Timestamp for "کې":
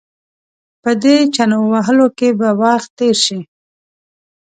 2.17-2.29